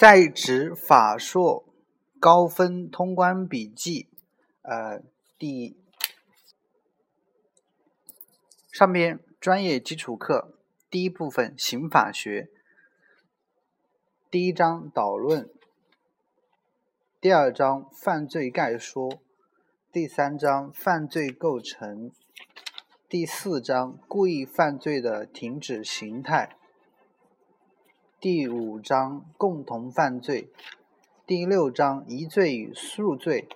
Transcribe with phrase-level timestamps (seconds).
[0.00, 1.62] 在职法硕
[2.18, 4.08] 高分通关笔记，
[4.62, 5.02] 呃，
[5.38, 5.76] 第
[8.72, 10.54] 上边专业基础课
[10.88, 12.48] 第一部分刑法学，
[14.30, 15.50] 第一章导论，
[17.20, 19.20] 第二章犯罪概说，
[19.92, 22.10] 第三章犯罪构成，
[23.06, 26.56] 第四章故意犯罪的停止形态。
[28.20, 30.50] 第五章共同犯罪，
[31.26, 33.48] 第六章疑罪与数罪，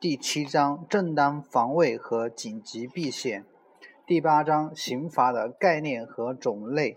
[0.00, 3.44] 第七章正当防卫和紧急避险，
[4.06, 6.96] 第八章刑罚的概念和种类，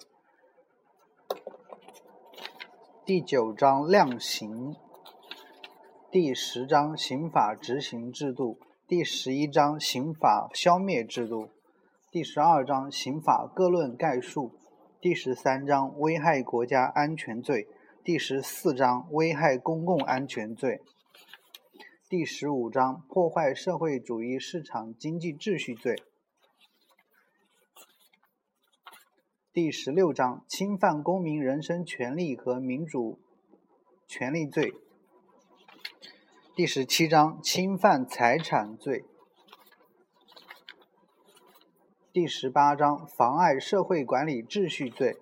[3.03, 4.73] 第九章量刑，
[6.09, 8.57] 第十章刑法执行制度，
[8.87, 11.49] 第十一章刑法消灭制度，
[12.09, 14.51] 第十二章刑法各论概述。
[15.03, 17.67] 第十三章危害国家安全罪，
[18.05, 20.79] 第十四章危害公共安全罪，
[22.07, 26.01] 第十五章破坏社会主义市场经济秩序罪，
[29.51, 33.19] 第十六章侵犯公民人身权利和民主
[34.07, 34.71] 权利罪，
[36.55, 39.03] 第十七章侵犯财产罪。
[42.13, 45.17] 第十八章妨碍社会管理秩序罪，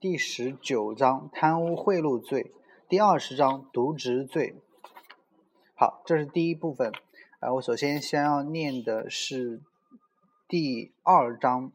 [0.00, 2.54] 第十九章贪污贿赂罪，
[2.88, 4.56] 第二十章渎职罪。
[5.74, 6.90] 好，这是第一部分。
[7.40, 9.60] 呃，我首先先要念的是
[10.48, 11.70] 第二章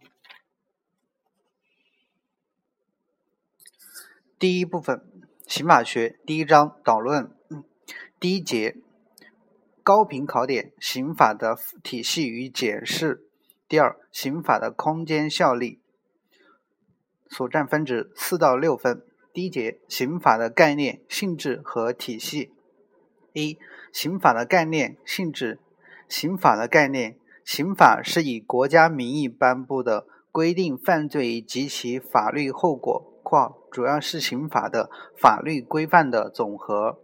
[4.40, 5.06] 第一部分
[5.46, 7.32] 刑法学第一章导论，
[8.20, 8.78] 第一节
[9.84, 13.29] 高频考点刑法的体系与解释。
[13.70, 15.80] 第二，刑法的空间效力
[17.28, 19.04] 所占分值四到六分。
[19.32, 22.52] 第一节，刑法的概念、性质和体系。
[23.32, 23.60] 一、
[23.94, 25.60] 刑法的概念、性质。
[26.08, 36.98] 刑法的概念，刑法是以国家名义颁布的规定犯罪及其法律后果（括主要是刑法的法律规范的总和）。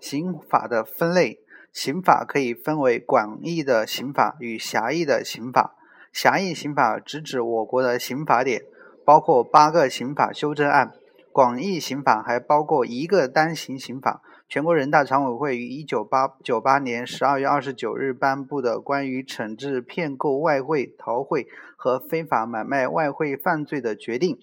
[0.00, 5.74] 刑法的分类，刑法可以分为广义的刑法与狭义的刑法。
[6.12, 8.62] 狭义刑法直指我国的刑法典，
[9.04, 10.88] 包括八个刑法修正案；
[11.32, 14.22] 广义刑法还包括一个单行刑法。
[14.48, 24.36] 全国人大常委会于一九八九八年十二月二十九日颁布的《关于惩治骗购外汇、逃汇和非法买卖外汇犯罪的决定》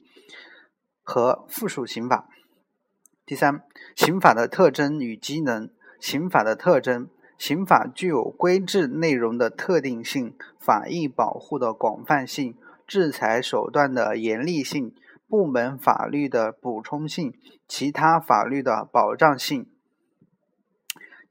[1.01, 2.29] 和附属刑法。
[3.25, 3.63] 第三，
[3.95, 5.69] 刑法的特征与机能。
[5.99, 7.09] 刑法的特征。
[7.37, 12.55] 刑法具有规制内容的特定性、法益保护的广泛性、
[12.87, 14.93] 制裁手段的严厉性、
[15.27, 17.33] 部门法律的补充性、
[17.67, 19.67] 其他法律的保障性。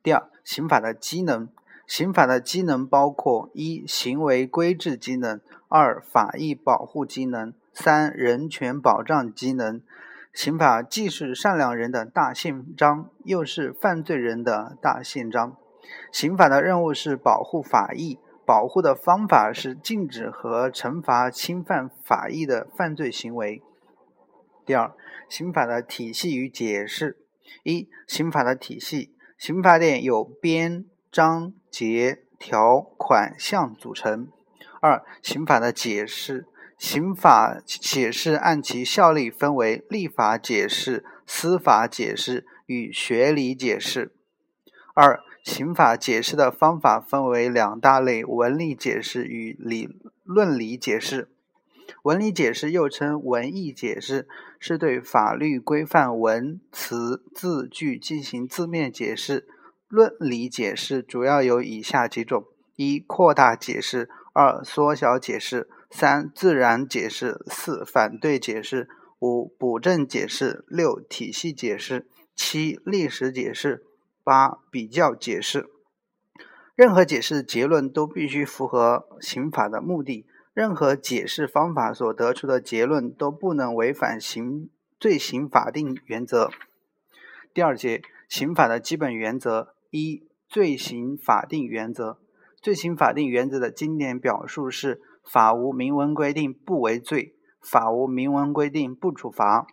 [0.02, 1.48] 第二，刑法的机能。
[1.86, 9.82] 刑法的机能包括：一、行为规制机能；二、法益保护机能；三、人权保障机能。
[10.32, 15.56] 刑法既是善良人的大宪章，又是犯罪人的大宪章。
[16.12, 23.62] 刑法的任务是保护法益，保护的方法是禁止和惩罚侵犯法益的犯罪行为。
[24.66, 24.92] 第二，
[25.28, 27.18] 刑法的体系与解释：
[27.62, 34.28] 一、刑法的体系，刑法典由编、章、节、条、款、项组成；
[34.80, 36.46] 二、刑法的解释，
[36.78, 44.12] 刑法解释按其效力分为立法解释、司法解释与学理解释。
[44.94, 49.90] 二刑法解释的方法分为两大类：文理解释与理
[50.22, 51.28] 论理解释。
[52.02, 54.26] 文理解释又称文义解释，
[54.58, 59.46] 是对法律规范文词字句进行字面解释。
[59.86, 68.88] 论理解释主要有以下几种：一、扩大解释；二、缩小解释；三、自然解释；四、反对解释；
[69.20, 73.84] 五、补正解释；六、体系解释；七、历史解释。
[74.24, 75.68] 八、比较解释。
[76.74, 80.26] 任何解释结论都必须符合刑法的目的。
[80.54, 86.50] 任何解释方法所得出的结论都不能违反刑罪行法定原则。
[87.52, 92.18] 第二节，刑法的基本原则：一、罪行法定原则。
[92.62, 99.66] 罪行法定原则的经典表述是：法无明文规定不为罪，法无明文规定不处罚。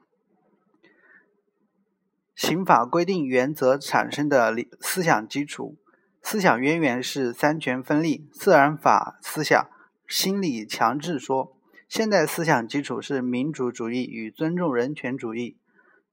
[2.35, 5.77] 刑法规定原则产生的理思想基础、
[6.21, 9.69] 思想渊源是三权分立、自然法思想、
[10.07, 11.57] 心理强制说。
[11.87, 15.57] 现代思想基础是民主主义与尊重人权主义。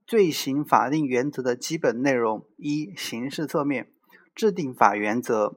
[0.04, 3.88] 罪行法定原则的基本内容：一、刑事侧面，
[4.34, 5.56] 制定法原则，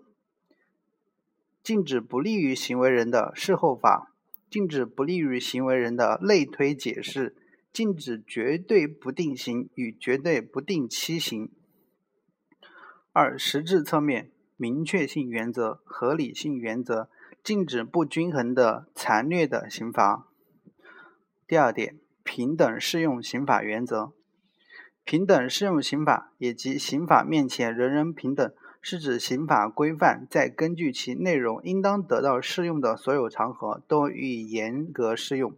[1.64, 4.14] 禁止不利于行为人的事后法，
[4.50, 7.36] 禁止不利于行为人的类推解释，
[7.74, 11.50] 禁止绝对不定刑与绝对不定期刑。
[13.14, 17.10] 二、实质侧面，明确性原则、合理性原则，
[17.44, 20.28] 禁止不均衡的、残虐的刑罚。
[21.48, 24.12] 第二点，平等适用刑法原则。
[25.04, 35.54] 平等适用刑法，也即刑法面前人人平等，是指刑法规范在根据其内容应当得到适用的所有场合都予以严格适用。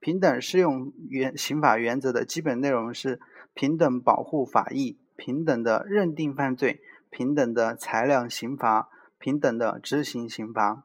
[0.00, 3.20] 平等适用原刑法原则的基本内容是
[3.54, 6.80] 平等保护法益、平等的认定犯罪、
[7.10, 10.84] 平等的裁量刑罚、平等的执行刑罚。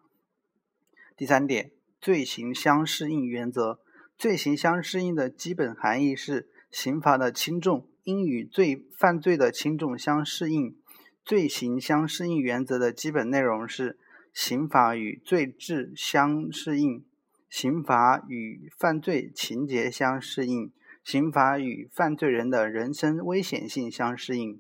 [1.16, 1.72] 第三点，
[2.02, 3.80] 罪行相适应原则。
[4.18, 7.88] 罪行相适应的基本含义是刑罚的轻重。
[8.06, 10.76] 应与罪犯罪的轻重相适应，
[11.24, 13.98] 罪行相适应原则的基本内容是：
[14.34, 17.06] 刑法与罪质相适应，
[17.56, 20.72] 刑罚与犯罪情节相适应，
[21.04, 24.60] 刑罚与犯罪人的人身危险性相适应。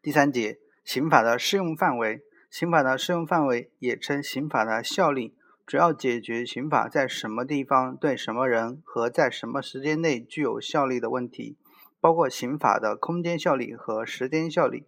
[0.00, 2.22] 第三节，刑法的适用范围。
[2.48, 5.34] 刑法的适用范围也称刑法的效力，
[5.66, 11.58] 主要解决刑法在什么地方对什么人和在什么时间内具有效力的问题。
[12.00, 14.86] 包括刑法的空间效力和时间效力。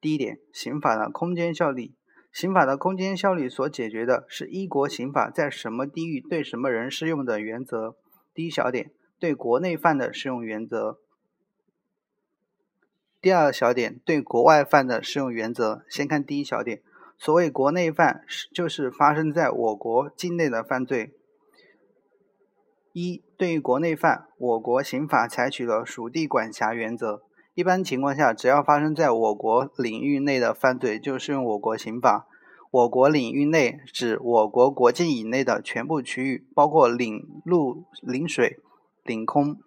[0.00, 1.94] 第一点，刑法的空间效力。
[2.32, 7.94] 刑法的空间效力所解决的是一国刑法在什么地域对什么人适用的原则。
[8.32, 10.98] 第一小点，对国内犯的适用原则。
[13.20, 15.84] 第二小点，对国外犯的适用原则。
[15.88, 16.82] 先看第一小点，
[17.18, 21.12] 所谓国内犯，是就是发生在我国境内的犯罪。
[22.94, 27.22] 一、对于国内犯，我国刑法采取了属地管辖原则。
[27.54, 32.26] 一般情况下，只要发生在我国领域内的犯罪，就适用我国刑法。
[32.70, 38.58] 我国领域内指我国国境以内的全部区域，包括领陆、领水、
[39.04, 39.58] 领空。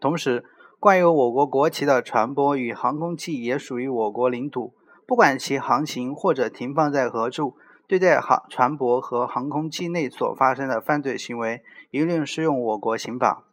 [0.00, 0.42] 同时，
[0.80, 4.72] 挂有我国国旗的船舶与航空器也属于我国领土，
[5.06, 7.54] 不管其航行或者停放在何处。
[7.86, 13.44] 对待航船舶和航空器内所发生的犯罪行为，一律适用我国刑法。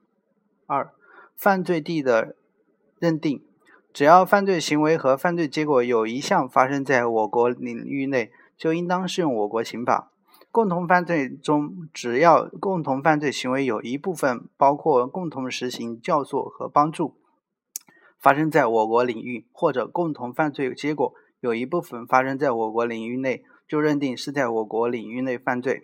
[0.68, 0.94] 二、
[1.36, 2.36] 犯罪地的
[3.06, 3.44] 认定，
[3.94, 10.12] 只要犯罪行为和犯罪结果有一项发生在我国领域内，就应当适用我国刑法。
[10.52, 17.14] 共同犯罪中，只要共同犯罪行为有一部分，包括共同实行教唆和帮助，
[18.20, 23.44] 发生在我国领域，或者共同犯罪结果有一部分发生在我国领域内。
[23.68, 25.82] 就认定是在我国领域内犯罪，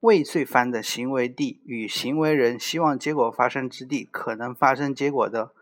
[0.00, 5.52] 未遂犯的行为地与行为人希望结果发生之地可能发生结果的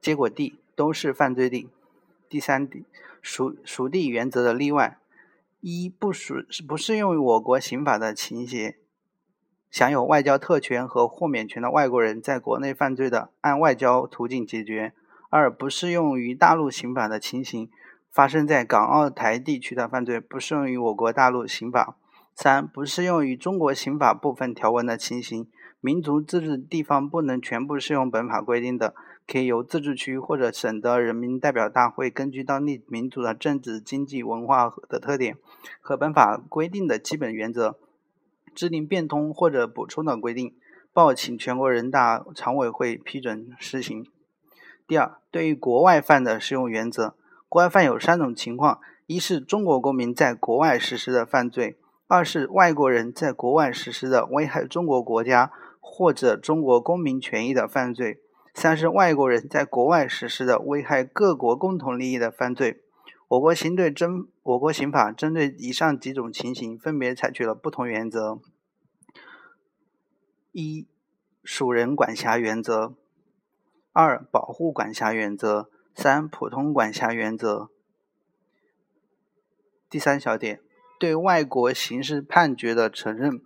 [0.00, 1.68] 结果地都是犯罪地。
[2.28, 2.84] 第三点，
[3.20, 4.98] 属属地原则的例外：
[5.60, 6.36] 一、不属
[6.66, 8.76] 不适用于我国刑法的情节，
[9.70, 14.92] 享有外交特权和豁免权的外国人在国内犯罪的，按外交途径解决；
[15.28, 17.68] 二、不适用于大陆刑法的情形。
[18.12, 21.96] 发生在港澳台地区的犯罪不适用于我国大陆刑法。
[22.34, 25.46] 三、不适用于中国刑法部分条文的情形，
[25.80, 28.94] 民族自治地方不能全部适用本法规定的，
[29.30, 35.36] 可以由自治区或者省的人民代表大会根据当地民族的政治、经济、文化的特点
[35.80, 37.76] 和本法规定的基本原则，
[38.52, 40.52] 制定变通或者补充的规定，
[40.92, 44.04] 报请全国人大常委会批准施行。
[44.88, 47.14] 第二，对于国外犯的适用原则。
[47.48, 51.76] 国外犯有三种情况：一是中国公民在国外实施的犯罪；
[52.08, 58.18] 二是外国人在国外实施的危害中国国家或者中国公民权益的犯罪；
[58.54, 62.82] 三是外国人在国外实施的危害各国共同利益的犯罪。
[63.28, 68.40] 我国刑对针，我国刑法针对以上几种情形，分别采取了不同原则：
[70.52, 70.88] 一、
[71.44, 72.94] 属人管辖原则；
[73.92, 75.70] 二、保护管辖原则。
[75.92, 77.68] 三、普通管辖原则。
[79.90, 80.60] 第三小点，
[80.98, 83.42] 对外国刑事判决的承认。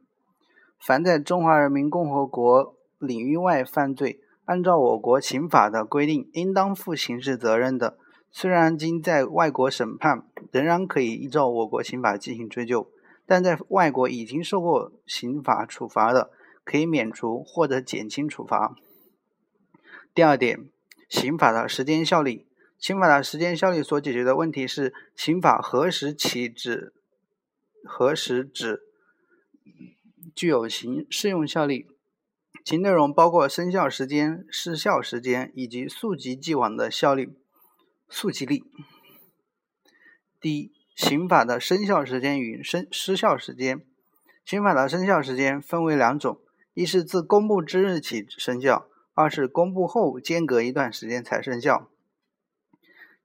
[0.78, 7.98] 凡在中华人民共和国领域外犯罪，按照我国刑法的规定，应当负刑事责任的，
[8.30, 12.88] 虽然经在外国审判，仍然可以依照我国刑法进行追究；
[13.26, 16.30] 但在外国已经受过刑法处罚的，
[16.64, 18.76] 可以免除或者减轻处罚。
[20.14, 20.68] 第二点。
[21.06, 22.46] 刑法的时间效力，
[22.76, 26.92] 刑法的时间效力所解决的问题是：刑法何时起止，
[27.84, 28.82] 何时止
[30.34, 31.86] 具有刑适用效力？
[32.64, 37.28] 其内容包括生效时间、失效时间以及溯及既往的效力、
[38.08, 38.64] 溯及力。
[40.40, 43.84] 第一，刑法的生效时间与生失效时间。
[44.46, 46.40] 刑法的生效时间分为两种：
[46.72, 51.90] 一是自公布之日起生效；二是公布后间隔一段时间才生效。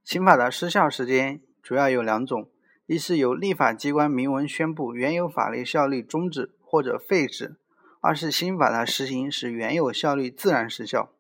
[0.04, 2.50] 刑法的失效时间主要有两种：
[2.86, 7.56] 一是由立法机关明文宣布原有法律效力终止或者废止；
[8.02, 11.12] 二是新法的实行使原有效力自然失效。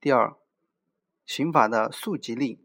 [0.00, 0.34] 第二，
[1.24, 2.58] 刑法的溯及力。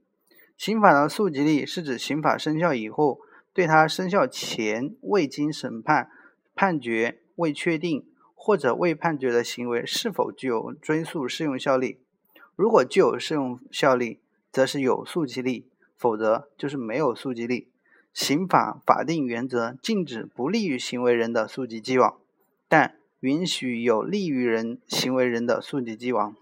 [0.58, 3.20] 刑法的溯及力是指刑法生效以后，
[3.54, 6.10] 对它生效前未经审判、
[6.56, 12.00] 判决未确定或者未判决的行为是否具有追诉适用效力。
[12.56, 14.20] 如果具有适用效力，
[14.52, 17.70] 则是有溯及力；否则就是没有溯及力。
[18.12, 22.18] 刑法法定原则禁止不利于行为人的溯及既往，
[22.76, 26.36] 但允许有利于人行为人的溯及既往。